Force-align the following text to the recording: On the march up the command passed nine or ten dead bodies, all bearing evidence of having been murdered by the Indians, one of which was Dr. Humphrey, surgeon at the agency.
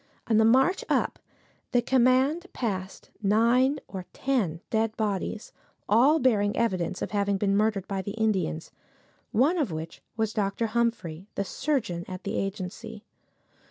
On 0.25 0.37
the 0.37 0.45
march 0.45 0.83
up 0.89 1.19
the 1.73 1.81
command 1.83 2.47
passed 2.53 3.11
nine 3.21 3.77
or 3.87 4.07
ten 4.13 4.59
dead 4.71 4.97
bodies, 4.97 5.53
all 5.87 6.17
bearing 6.17 6.57
evidence 6.57 7.03
of 7.03 7.11
having 7.11 7.37
been 7.37 7.55
murdered 7.55 7.87
by 7.87 8.01
the 8.01 8.13
Indians, 8.13 8.71
one 9.31 9.59
of 9.59 9.71
which 9.71 10.01
was 10.17 10.33
Dr. 10.33 10.65
Humphrey, 10.65 11.27
surgeon 11.43 12.03
at 12.07 12.23
the 12.23 12.35
agency. 12.35 13.03